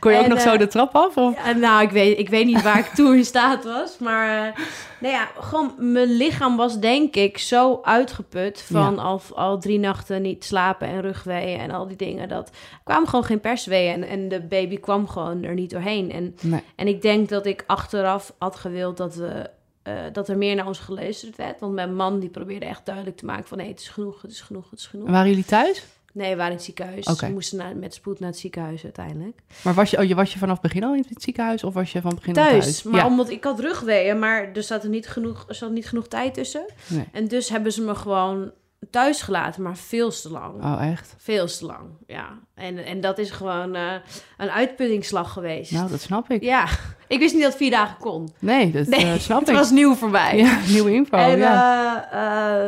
[0.00, 1.16] Kon je ook nog zo eh, de trap af?
[1.16, 1.34] Of?
[1.44, 3.98] Ja, nou, ik weet, ik weet niet waar ik toen in staat was.
[3.98, 4.54] Maar uh,
[5.00, 8.64] nou ja, gewoon mijn lichaam was denk ik zo uitgeput...
[8.70, 12.28] van al, al drie nachten niet slapen en rugweeën en al die dingen.
[12.28, 12.50] Dat
[12.84, 16.12] kwamen gewoon geen persweeën en, en de baby kwam gewoon er niet doorheen.
[16.12, 16.62] En Nee.
[16.76, 19.50] En ik denk dat ik achteraf had gewild dat, we,
[19.88, 21.60] eh, dat er meer naar ons geluisterd werd.
[21.60, 23.58] Want mijn man die probeerde echt duidelijk te maken van...
[23.58, 25.06] nee, het is genoeg, het is genoeg, het is genoeg.
[25.06, 25.84] En waren jullie thuis?
[26.12, 27.06] Nee, we waren in het ziekenhuis.
[27.06, 27.26] Oké.
[27.26, 29.40] We moesten naar, met spoed naar het ziekenhuis uiteindelijk.
[29.62, 31.64] Maar was je, oh, je, was je vanaf het begin al in het ziekenhuis?
[31.64, 32.82] Of was je van het begin al Thuis, thuis?
[32.82, 33.06] maar ja.
[33.06, 36.34] omdat ik had rugweeën, maar er zat er niet genoeg, er zat niet genoeg tijd
[36.34, 36.64] tussen.
[36.86, 37.04] Nee.
[37.12, 38.50] En dus hebben ze me gewoon
[38.90, 40.64] thuis gelaten, maar veel te lang.
[40.64, 41.14] Oh, echt?
[41.18, 42.38] Veel te lang, ja.
[42.54, 43.92] En, en dat is gewoon eh,
[44.36, 45.72] een uitputtingsslag geweest.
[45.72, 46.42] Nou, dat snap ik.
[46.42, 46.66] Ja,
[47.08, 48.28] ik wist niet dat het vier dagen kon.
[48.38, 49.54] Nee, dat Nee, eh, snap Het ik.
[49.54, 50.36] was nieuw voor mij.
[50.36, 51.16] Ja, nieuwe info.
[51.16, 52.08] En, ja.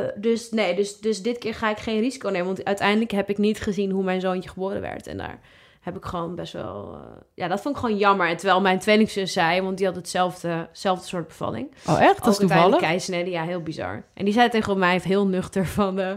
[0.04, 2.46] eh, dus nee, dus, dus dit keer ga ik geen risico nemen.
[2.46, 5.06] Want uiteindelijk heb ik niet gezien hoe mijn zoontje geboren werd.
[5.06, 5.38] En daar
[5.80, 6.94] heb ik gewoon best wel...
[6.94, 7.00] eh,
[7.34, 8.28] ja, dat vond ik gewoon jammer.
[8.28, 11.74] En terwijl mijn tweelingzus zei, want die had hetzelfde, hetzelfde soort bevalling.
[11.88, 12.24] oh, echt?
[12.24, 12.78] Dat is toevallig?
[12.78, 14.02] keizersnede, ja, heel bizar.
[14.14, 15.98] En die zei tegen mij heel nuchter van...
[16.00, 16.10] eh,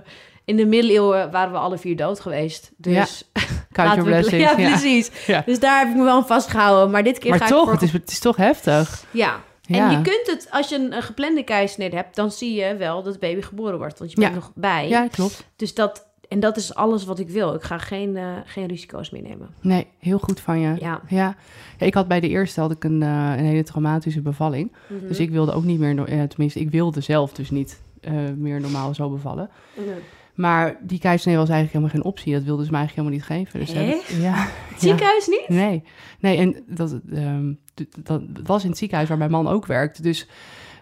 [0.45, 2.71] in de middeleeuwen waren we alle vier dood geweest.
[2.77, 3.31] Dus
[3.71, 4.43] Count we- blessings.
[4.49, 5.11] Ja, precies.
[5.25, 5.43] Ja.
[5.45, 6.91] Dus daar heb ik me wel aan vastgehouden.
[6.91, 7.73] Maar dit keer Maar ga toch, ik voor...
[7.73, 9.03] het is, het is toch heftig.
[9.11, 9.39] Ja.
[9.61, 9.89] Ja.
[9.89, 12.95] En je kunt het, als je een, een geplande keizersnede hebt, dan zie je wel
[13.03, 13.99] dat het baby geboren wordt.
[13.99, 14.35] Want je bent Ja.
[14.39, 14.87] nog bij.
[14.87, 15.45] Ja, klopt.
[15.55, 17.53] Dus dat, en dat is alles wat ik wil.
[17.53, 19.47] Ik ga geen, eh, geen risico's meer nemen.
[19.61, 20.75] Nee, heel goed van je.
[20.79, 21.01] Ja.
[21.07, 21.35] Ja.
[21.77, 24.71] Ja, ik had bij de eerste had ik een, eh, een hele traumatische bevalling.
[24.87, 25.07] Mhm.
[25.07, 28.61] Dus ik wilde ook niet meer, no- tenminste, ik wilde zelf dus niet eh, meer
[28.61, 29.49] normaal zo bevallen.
[29.73, 29.85] Mhm.
[30.33, 32.33] Maar die keizersnee was eigenlijk helemaal geen optie.
[32.33, 33.59] Dat wilden ze mij eigenlijk helemaal niet geven.
[33.59, 34.21] Dus Echt?
[34.21, 34.33] ja,
[34.69, 35.45] Het ziekenhuis niet?
[35.47, 35.83] nee.
[36.19, 40.03] Nee, en dat, ehm, d- dat was in het ziekenhuis waar mijn man ook werkt.
[40.03, 40.27] Dus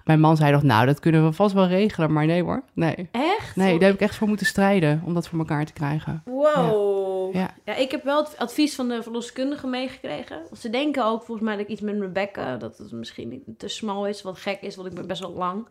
[0.06, 2.14] mijn man zei nog, nou, dat kunnen we vast wel regelen.
[2.14, 3.10] Maar nee hoor, nee.
[3.12, 3.56] Echt?
[3.56, 6.22] Nee, daar heb ik echt voor moeten strijden om dat voor elkaar te krijgen.
[6.26, 7.34] Wow.
[7.34, 7.54] Ja.
[7.66, 7.76] Ja.
[7.76, 10.42] ik heb wel het advies van de verloskundige meegekregen.
[10.58, 13.42] Ze denken ook volgens mij dat ik iets met mijn bekken, dat het misschien niet
[13.58, 15.68] te smal is, wat gek is, want ik ben best wel lang.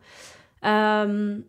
[0.59, 1.39] Ehm,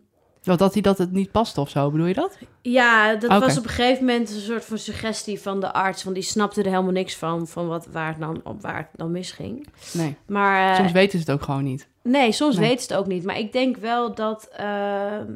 [0.43, 2.37] Want dat hij dat het niet past of zo, bedoel je dat?
[2.61, 6.15] ja, dat was op een gegeven moment een soort van suggestie van de arts, want
[6.15, 9.11] die snapte er helemaal niks van, van wat, waar, het dan, op waar het dan
[9.11, 9.67] misging.
[9.93, 10.15] Nee.
[10.27, 11.87] Maar eh, Soms weten ze het ook gewoon niet.
[12.03, 12.67] Nee, soms Nee.
[12.69, 13.23] weten ze het ook niet.
[13.23, 15.27] Maar ik denk wel dat ehm,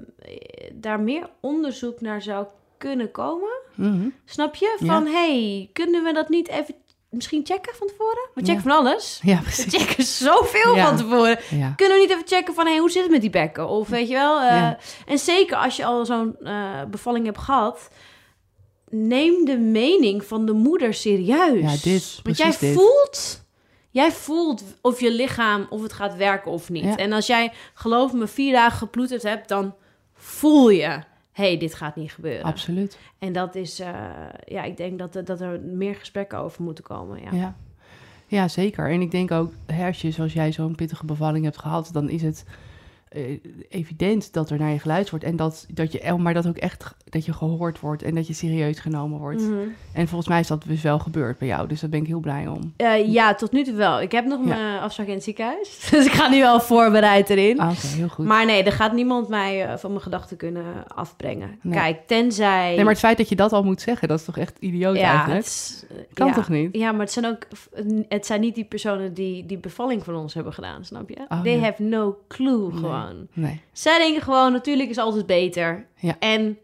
[0.73, 2.45] daar meer onderzoek naar zou
[2.77, 3.49] kunnen komen.
[3.75, 4.07] Mhm.
[4.25, 4.77] Snap je?
[4.79, 4.85] Ja.
[4.85, 6.75] Van, hey, kunnen we dat niet even
[7.09, 8.29] misschien checken van tevoren?
[8.33, 8.61] We checken Ja.
[8.61, 9.19] van alles.
[9.23, 9.73] Ja, We precies.
[9.75, 10.87] checken zoveel Ja.
[10.87, 11.37] van tevoren.
[11.75, 13.67] Kunnen we niet even checken van, hey, hoe zit het met die bekken?
[13.67, 14.39] Of weet je wel?
[14.41, 14.69] eh.
[15.05, 17.89] En zeker als je al zo'n eh, bevalling hebt gehad...
[18.89, 21.61] Neem de mening van de moeder serieus.
[21.83, 22.73] Ja, dit, Want jij dit.
[22.73, 23.45] voelt...
[23.89, 26.83] Jij voelt of je lichaam, of het gaat werken of niet.
[26.83, 26.95] Ja.
[26.95, 29.47] En als jij, geloof me, vier dagen geploeterd hebt...
[29.49, 29.73] dan
[30.13, 30.99] voel je,
[31.31, 32.43] hey, dit gaat niet gebeuren.
[32.43, 32.97] Absoluut.
[33.19, 33.93] En dat is, eh,
[34.45, 37.21] ja, ik denk dat, er- dat er meer gesprekken over moeten komen.
[37.23, 37.29] Ja.
[37.31, 37.55] Ja.
[38.27, 38.91] ja, zeker.
[38.91, 42.09] En ik denk ook, hè, als je zoals jij zo'n pittige bevalling hebt gehad, dan
[42.09, 42.45] is het
[43.09, 43.39] eh,
[43.69, 45.25] evident dat er naar je geluisterd wordt.
[45.25, 48.33] En dat, dat je, maar dat ook echt dat je gehoord wordt en dat je
[48.33, 49.41] serieus genomen wordt.
[49.41, 49.57] Mhm.
[49.93, 51.67] En volgens mij is dat dus wel gebeurd bij jou.
[51.67, 52.73] Dus daar ben ik heel blij om.
[52.77, 54.01] Eh, ja, tot nu toe wel.
[54.01, 54.45] Ik heb nog Ja.
[54.45, 55.79] mijn afspraak in het ziekenhuis.
[55.91, 57.59] Dus ik ga nu wel voorbereid erin.
[57.59, 58.25] Ah, Oké, heel goed.
[58.25, 61.59] Maar nee, er gaat niemand mij eh, van mijn gedachten kunnen afbrengen.
[61.61, 61.79] Nee.
[61.79, 62.67] Kijk, tenzij...
[62.67, 64.95] nee, maar het feit dat je dat al moet zeggen, dat is toch echt idioot
[64.97, 65.37] ja, eigenlijk?
[65.37, 66.33] het is, eh, Kan ja.
[66.33, 66.75] toch niet?
[66.75, 67.47] Ja, maar het zijn ook...
[68.09, 71.25] Het zijn niet die personen die die bevalling van ons hebben gedaan, snap je?
[71.29, 73.27] Oh, They have no clue gewoon.
[73.33, 73.61] Nee.
[73.71, 75.85] Zij denken gewoon, natuurlijk is altijd beter.
[75.95, 76.15] Ja.
[76.19, 76.57] En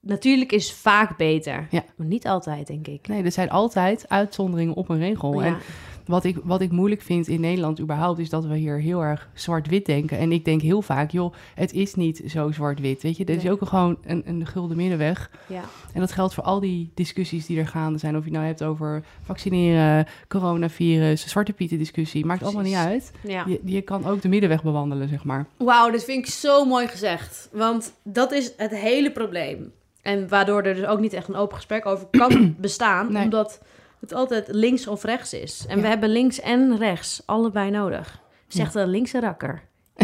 [0.00, 1.66] natuurlijk is vaak beter.
[1.70, 1.84] Ja.
[1.96, 3.08] Maar niet altijd, denk ik.
[3.08, 5.40] Nee, er zijn altijd uitzonderingen op een regel.
[5.40, 5.46] Ja.
[5.46, 5.56] En
[6.06, 9.28] wat ik, wat ik moeilijk vind in Nederland überhaupt, is dat we hier heel erg
[9.34, 10.18] zwart-wit denken.
[10.18, 13.02] En ik denk heel vaak, joh, het is niet zo zwart-wit.
[13.02, 13.52] Weet je, er is Nee.
[13.52, 15.30] ook gewoon een, een gulden middenweg.
[15.46, 15.62] ja.
[15.94, 18.16] En dat geldt voor al die discussies die er gaande zijn.
[18.16, 22.24] Of je nou hebt over vaccineren, coronavirus, zwarte pieten discussie.
[22.26, 23.12] Maakt allemaal niet uit.
[23.22, 23.44] ja.
[23.46, 25.46] Je, je kan ook de middenweg bewandelen, zeg maar.
[25.56, 27.48] Wauw, dat vind ik zo mooi gezegd.
[27.52, 29.72] Want dat is het hele probleem.
[30.02, 33.12] En waardoor er dus ook niet echt een open gesprek over kan bestaan.
[33.12, 33.22] Nee.
[33.24, 33.60] Omdat
[34.02, 35.64] het altijd links of rechts is.
[35.68, 35.82] En Ja.
[35.82, 38.20] we hebben links en rechts allebei nodig.
[38.48, 39.62] Zegt een linkse rakker.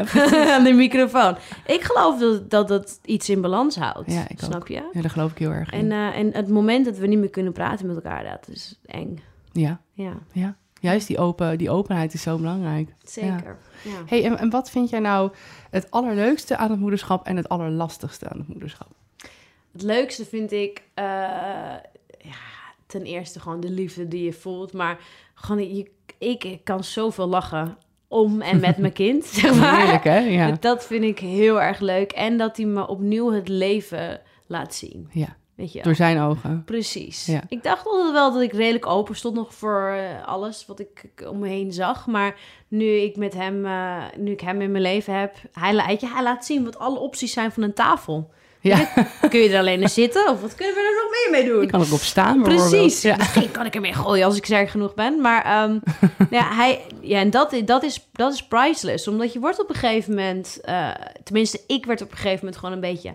[0.54, 1.36] Aan de microfoon.
[1.66, 4.12] Ik geloof dat, dat iets in balans houdt.
[4.12, 4.68] Ja, ik snap ook.
[4.68, 4.88] je?
[4.92, 5.78] Ja, daar geloof ik heel erg in.
[5.78, 8.78] En, eh, en het moment dat we niet meer kunnen praten met elkaar, dat is
[8.86, 9.22] eng.
[9.52, 10.56] ja, Ja, ja.
[10.80, 12.88] Juist die, open, die openheid is zo belangrijk.
[13.04, 13.56] zeker.
[13.82, 13.90] Ja.
[14.06, 15.30] hey, en, en wat vind jij nou
[15.70, 18.88] het allerleukste aan het moederschap en het allerlastigste aan het moederschap?
[19.72, 21.04] Het leukste vind ik, eh,
[22.18, 22.36] ja,
[22.90, 24.72] ten eerste gewoon de liefde die je voelt.
[24.72, 24.98] Maar
[25.34, 27.76] gewoon, je, ik, ik kan zoveel lachen
[28.08, 29.80] om en met mijn kind, zeg maar.
[29.80, 30.18] Heerlijk, hè?
[30.18, 30.56] Ja.
[30.60, 32.12] Dat vind ik heel erg leuk.
[32.12, 35.08] En dat hij me opnieuw het leven laat zien.
[35.12, 35.82] ja, Weet je?
[35.82, 36.64] door zijn ogen.
[36.64, 37.26] Precies.
[37.26, 37.40] Ja.
[37.48, 41.04] Ik dacht altijd wel dat ik redelijk open stond nog voor eh, alles wat ik
[41.28, 42.06] om me heen zag.
[42.06, 46.06] Maar nu ik met hem, eh, nu ik hem in mijn leven heb, hij, je,
[46.06, 48.30] hij laat zien wat alle opties zijn van een tafel.
[48.62, 48.88] Ja,
[49.28, 51.60] Kun je er alleen in zitten of wat kunnen we er nog meer mee doen?
[51.60, 52.70] je kan erop staan bijvoorbeeld.
[52.80, 53.02] Precies.
[53.02, 53.16] Ja.
[53.16, 55.20] Misschien kan ik ermee gooien als ik sterk genoeg ben.
[55.20, 55.78] Maar ehm,
[56.38, 59.08] ja, hij, ja, en dat, dat, is, dat is priceless.
[59.08, 60.58] Omdat je wordt op een gegeven moment...
[60.62, 60.90] eh,
[61.24, 63.14] tenminste, ik werd op een gegeven moment gewoon een beetje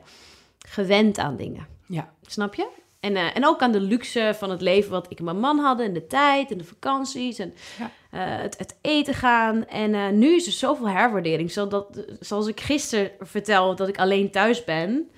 [0.68, 1.68] gewend aan dingen.
[1.88, 2.10] Ja.
[2.26, 2.68] Snap je?
[3.00, 5.60] En, eh, en ook aan de luxe van het leven wat ik en mijn man
[5.60, 5.86] hadden.
[5.86, 7.92] En de tijd en de vakanties en Ja.
[8.12, 9.68] eh, het, het eten gaan.
[9.68, 11.52] En nu is er zoveel herwaardering.
[11.52, 11.88] Zodat,
[12.20, 15.10] zoals ik gisteren vertel dat ik alleen thuis ben...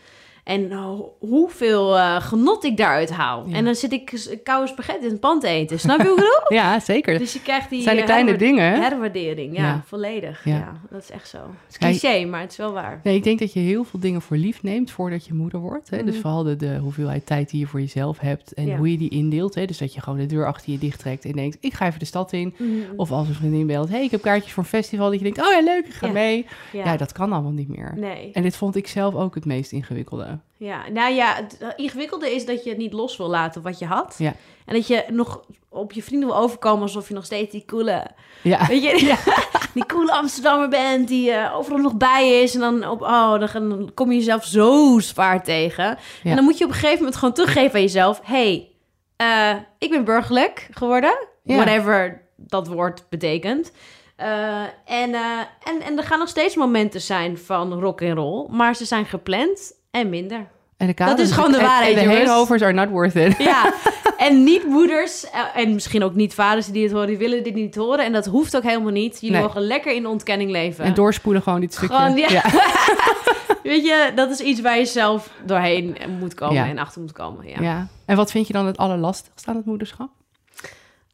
[0.47, 3.43] En ho- hoeveel eh, genot ik daaruit haal.
[3.47, 3.55] Ja.
[3.55, 5.79] En dan zit ik koude spaghetti in het pand te eten.
[5.79, 6.57] Snap je hoe ik bedoel?
[6.59, 7.17] ja, zeker.
[7.17, 9.57] Dus je krijgt die Het zijn de eh, kleine dingen, herwaardering.
[9.57, 9.81] Ja, Ja.
[9.85, 10.45] volledig.
[10.45, 10.55] Ja.
[10.57, 10.73] Ja.
[10.89, 11.37] dat is echt zo.
[11.37, 12.99] Het is cliché, maar het is wel waar.
[13.03, 15.89] Nee, ik denk dat je heel veel dingen voor lief neemt voordat je moeder wordt.
[15.89, 16.03] Hè?
[16.03, 16.21] Dus Mhm.
[16.21, 19.55] vooral de, de hoeveelheid tijd die je voor jezelf hebt en hoe je die indeelt.
[19.55, 19.65] Hè?
[19.65, 21.99] Dus dat je gewoon de deur achter je dicht trekt en denkt, ik ga even
[21.99, 22.53] de stad in.
[22.57, 22.71] Mhm.
[22.95, 25.09] Of als een vriendin belt, hey, ik heb kaartjes voor een festival.
[25.09, 26.45] Dat je denkt, oh ja, leuk, ik ga mee.
[26.71, 26.83] ja.
[26.85, 26.97] Ja.
[26.97, 27.93] dat kan allemaal niet meer.
[27.97, 28.31] Nee.
[28.33, 30.36] En dit vond ik zelf ook het meest ingewikkelde.
[30.57, 30.67] Ja.
[30.67, 33.85] Ja, nou ja, het ingewikkelde is dat je het niet los wil laten wat je
[33.85, 34.15] had.
[34.17, 34.33] Ja.
[34.65, 38.07] En dat je nog op je vrienden wil overkomen alsof je nog steeds die coole,
[38.41, 38.67] Ja.
[38.67, 39.15] weet je,
[39.73, 42.53] die coole Amsterdammer bent die eh, overal nog bij is.
[42.53, 45.97] En dan, op, oh, dan, kom je jezelf zo zwaar tegen.
[46.23, 46.29] Ja.
[46.29, 48.19] En dan moet je op een gegeven moment gewoon teruggeven aan jezelf.
[48.23, 48.71] hey,
[49.15, 51.27] eh, ik ben burgerlijk geworden.
[51.43, 51.55] Ja.
[51.55, 53.71] Whatever dat woord betekent.
[54.15, 55.13] Eh, en,
[55.63, 59.05] en, en er gaan nog steeds momenten zijn van rock en roll, maar ze zijn
[59.05, 60.47] gepland en minder.
[60.77, 63.37] En de Dat is gewoon de waarheid, En de hangovers are not worth it.
[63.37, 63.73] Ja,
[64.17, 67.53] en niet moeders eh, en misschien ook niet vaders die dit horen, die willen dit
[67.53, 68.05] niet horen.
[68.05, 69.13] En dat hoeft ook helemaal niet.
[69.13, 69.41] Jullie Nee.
[69.45, 70.83] mogen lekker in de ontkenning leven.
[70.85, 71.95] En doorspoelen gewoon dit stukje.
[71.95, 72.29] Gewoon, ja.
[72.29, 72.43] ja.
[73.63, 76.67] Weet je, dat is iets waar je zelf doorheen moet komen Ja.
[76.67, 77.47] en achter moet komen.
[77.47, 77.61] Ja.
[77.61, 77.87] Ja.
[78.05, 80.09] En wat vind je dan het allerlastigste aan het moederschap?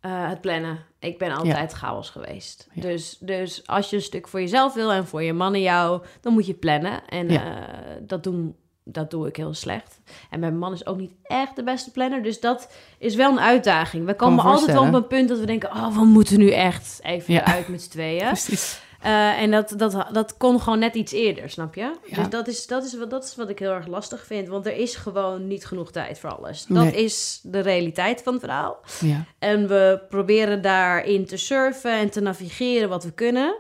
[0.02, 0.80] Eh, het plannen.
[1.00, 2.68] Ik ben altijd chaos geweest.
[2.74, 2.82] Ja.
[2.82, 6.02] Dus, dus als je een stuk voor jezelf wil en voor je man en jou,
[6.22, 7.02] dan moet je plannen.
[7.10, 7.42] En Ja.
[7.42, 7.62] eh,
[8.02, 10.00] dat, doen, dat doe ik heel slecht.
[10.30, 12.24] En mijn man is ook niet echt de beste planner.
[12.24, 14.06] Dus dat is wel een uitdaging.
[14.06, 15.70] We komen altijd wel op een punt dat we denken...
[15.72, 17.46] oh, we moeten nu echt even Ja.
[17.46, 18.26] uit met z'n tweeën.
[18.38, 18.82] Precies.
[19.02, 21.92] Eh, en dat, dat, dat kon gewoon net iets eerder, snap je?
[22.06, 22.16] Ja.
[22.18, 24.48] Dus dat is, dat, is, wat, dat is wat ik heel erg lastig vind.
[24.48, 26.66] Want er is gewoon niet genoeg tijd voor alles.
[26.66, 27.04] Dat Nee.
[27.04, 28.80] is de realiteit van het verhaal.
[29.00, 29.26] Ja.
[29.40, 33.56] En we proberen daarin te surfen en te navigeren wat we kunnen.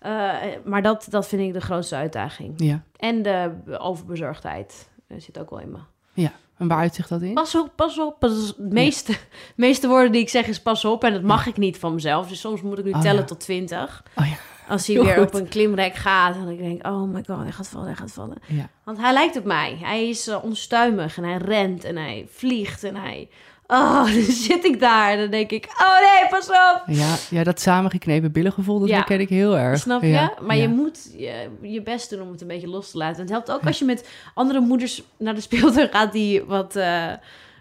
[0.00, 0.34] Eh,
[0.64, 2.54] maar dat, dat vind ik de grootste uitdaging.
[2.56, 2.82] Ja.
[2.96, 5.78] En de overbezorgdheid eh, zit ook wel in me.
[6.12, 6.32] Ja.
[6.56, 7.34] En waar uitzicht dat in?
[7.34, 8.18] Pas op, pas op.
[8.18, 9.16] Pas, het meeste,
[9.56, 11.04] meeste woorden die ik zeg is pas op.
[11.04, 12.28] En dat mag ik niet van mezelf.
[12.28, 13.26] Dus soms moet ik nu Oh, tellen ja.
[13.26, 14.04] tot 20.
[14.16, 14.34] Oh ja.
[14.68, 15.26] Als hij Heel weer goed.
[15.26, 16.36] op een klimrek gaat.
[16.36, 18.36] En ik denk, oh my god, hij gaat vallen, hij gaat vallen.
[18.84, 19.76] Want hij lijkt op mij.
[19.80, 23.28] Hij is eh, onstuimig en hij rent en hij vliegt en hij...
[23.70, 25.16] Oh, dan zit ik daar.
[25.16, 26.82] Dan denk ik, oh nee, pas op.
[26.86, 28.94] Ja, ja, dat samengeknepen billengevoel, dat Ja.
[28.96, 29.78] herken ik heel erg.
[29.78, 30.08] Snap je?
[30.08, 30.62] Ja, Maar ja.
[30.62, 33.14] je moet je, je best doen om het een beetje los te laten.
[33.16, 36.76] En het helpt ook als je met andere moeders naar de speeltuin gaat die wat
[36.76, 37.12] eh,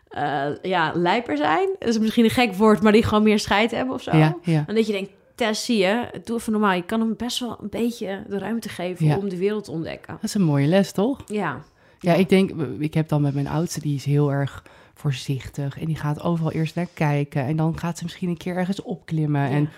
[0.09, 1.69] eh, ja, lijper zijn.
[1.79, 4.11] Dat is misschien een gek woord, maar die gewoon meer scheid hebben of zo.
[4.11, 6.73] En dat je denkt, Tess, zie je, doe even normaal.
[6.73, 10.13] Je kan hem best wel een beetje de ruimte geven om de wereld te ontdekken.
[10.13, 11.19] Dat is een mooie les, toch?
[11.25, 11.61] Ja.
[11.99, 14.63] Ja, ik denk, ik heb dan met mijn oudste, die is heel erg
[14.99, 15.79] voorzichtig.
[15.79, 17.45] En die gaat overal eerst naar kijken.
[17.45, 19.49] En dan gaat ze misschien een keer ergens opklimmen.
[19.49, 19.69] En,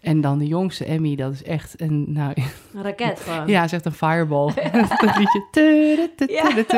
[0.00, 2.32] en dan de jongste, Emmy, dat is echt een, nou,
[2.74, 3.46] Een raket gewoon.
[3.46, 4.52] ja, ze is echt een fireball.
[5.02, 5.44] dat liedje.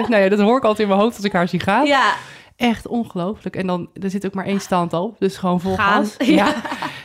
[0.09, 1.87] Nou ja, dat hoor ik altijd in mijn hoofd als ik haar zie gaan.
[1.87, 2.15] Ja,
[2.63, 3.57] Echt ongelooflijk.
[3.57, 6.05] En dan, er zit ook maar één stand op, dus gewoon vol Gaan.
[6.05, 6.17] gas.
[6.29, 6.55] Ja.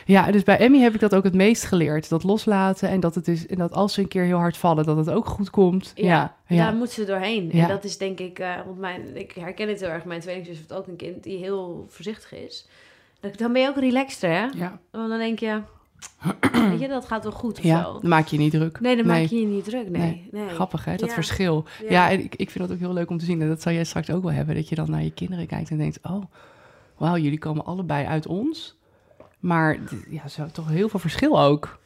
[0.06, 2.08] ja, dus bij Emmy heb ik dat ook het meest geleerd.
[2.08, 4.84] Dat loslaten en dat, het is, en dat als ze een keer heel hard vallen,
[4.84, 5.92] dat het ook goed komt.
[5.94, 6.64] ja, Ja, ja.
[6.64, 7.48] daar moet ze doorheen.
[7.52, 7.62] Ja.
[7.62, 10.04] En dat is denk ik, eh, want mijn, ik herken het heel erg.
[10.04, 12.66] Mijn tweelingzus heeft ook een kind die heel voorzichtig is.
[13.20, 14.46] Dan- Dan ben je ook relaxter, hè?
[14.56, 14.78] ja.
[14.90, 15.60] Want dan denk je,
[16.70, 17.92] weet je, dat gaat wel goed of Ja, zo.
[18.00, 18.80] dan maak je je niet druk.
[18.80, 19.20] Nee, dan Nee.
[19.20, 19.88] maak je je niet druk.
[19.90, 20.28] Nee, Nee.
[20.44, 20.48] nee.
[20.48, 20.96] Grappig, hè?
[20.96, 21.14] Dat Ja.
[21.14, 21.64] verschil.
[21.82, 21.90] Ja.
[21.90, 23.42] Ja, en ik, ik vind dat ook heel leuk om te zien.
[23.42, 24.54] En dat zal jij straks ook wel hebben.
[24.54, 25.98] Dat je dan naar je kinderen kijkt en denkt...
[26.02, 26.22] oh,
[26.96, 28.76] wauw, jullie komen allebei uit ons.
[29.38, 29.78] Maar
[30.10, 31.78] ja, zo toch heel veel verschil ook.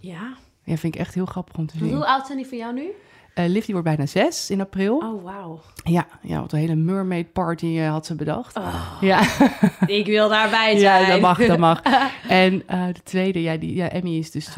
[0.00, 0.36] Ja.
[0.64, 1.94] Ja, vind ik echt heel grappig om te zien.
[1.94, 2.86] Hoe oud zijn die van jou nu?
[3.36, 4.96] Eh Liv die wordt bijna zes in april.
[4.96, 5.60] Oh, wauw.
[5.84, 8.56] Ja, ja, wat een hele mermaid party eh, had ze bedacht.
[8.56, 9.20] Oh, Ja.
[9.86, 11.02] ik wil daarbij zijn.
[11.02, 11.82] ja, dat mag, dat mag.
[12.28, 14.54] En eh, de tweede, ja, die, ja, Emmy is dus 2,5.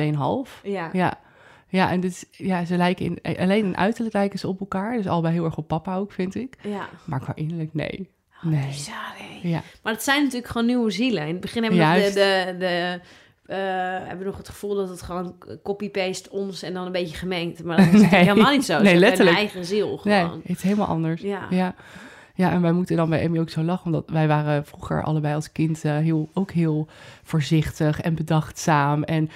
[0.63, 0.89] Ja.
[0.93, 1.19] Ja.
[1.69, 4.97] Ja, en dus, ja, ze lijken in, alleen in uiterlijk lijken ze op elkaar.
[4.97, 6.57] Dus allebei heel erg op papa ook, vind ik.
[6.63, 6.89] ja.
[7.05, 8.09] Maar qua innerlijk, nee.
[8.45, 8.67] Oh, Nee.
[8.67, 8.95] bizar?
[9.43, 11.23] Ja, Maar het zijn natuurlijk gewoon nieuwe zielen.
[11.23, 13.01] In het begin hebben we de, de, de,
[13.49, 13.57] eh,
[13.99, 17.65] hebben we nog het gevoel dat het gewoon copy-paste ons en dan een beetje gemengd.
[17.65, 18.25] Maar dat is Nee.
[18.25, 18.77] helemaal niet zo.
[18.77, 19.37] Ze Nee, hebben letterlijk.
[19.37, 20.41] Een eigen ziel nee, gewoon.
[20.47, 21.23] het is helemaal anders.
[21.23, 21.47] Ja.
[21.51, 21.75] Ja.
[22.35, 25.35] Ja, en wij moeten dan bij Emmy ook zo lachen, omdat wij waren vroeger allebei
[25.35, 26.89] als kind eh, heel, ook heel
[27.23, 29.03] voorzichtig en bedachtzaam.
[29.03, 29.31] En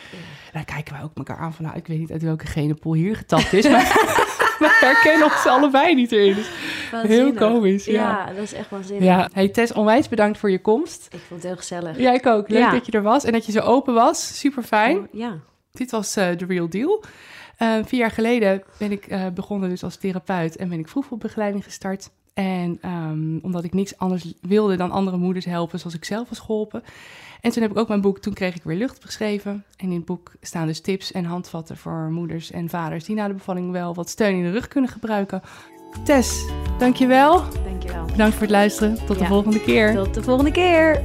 [0.53, 3.17] dan kijken wij ook elkaar aan van, nou, ik weet niet uit welke genepool hier
[3.17, 3.83] getapt is, maar
[4.63, 6.35] we herkennen ons allebei niet in.
[6.35, 6.51] Dus
[6.91, 7.35] Waanzinnig.
[7.35, 7.93] komisch, ja.
[7.93, 9.05] Ja, dat is echt waanzinnig.
[9.05, 11.07] ja, hey Tess, onwijs bedankt voor je komst.
[11.11, 11.99] Ik vond het heel gezellig.
[11.99, 12.49] Ja, ik ook.
[12.49, 14.39] Leuk dat je er was en dat je zo open was.
[14.39, 14.97] Super fijn.
[14.99, 15.39] Oh, Ja.
[15.73, 17.05] Dit was eh The Real Deal.
[17.57, 21.65] Eh, vier jaar geleden ben ik eh, begonnen dus als therapeut en ben ik vroegvoetbegeleiding
[21.65, 22.11] gestart.
[22.35, 26.39] En ehm, omdat ik niks anders wilde dan andere moeders helpen zoals ik zelf was
[26.39, 26.83] geholpen.
[27.43, 29.65] En toen heb ik ook mijn boek Toen kreeg ik weer lucht geschreven.
[29.77, 33.29] En in het boek staan dus tips en handvatten voor moeders en vaders die na
[33.29, 35.43] de bevalling wel wat steun in de rug kunnen gebruiken.
[36.05, 36.47] Tess,
[36.79, 37.43] dankjewel.
[37.65, 38.05] Dankjewel.
[38.05, 39.07] Bedankt voor het luisteren.
[39.07, 39.29] Tot de Ja.
[39.29, 39.95] volgende keer.
[39.95, 41.03] Tot de volgende keer.